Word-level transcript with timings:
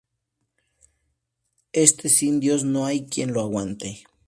Este 1.85 2.09
sindiós 2.09 2.61
no 2.71 2.87
hay 2.87 3.05
quien 3.05 3.33
lo 3.33 3.41
aguante 3.41 3.91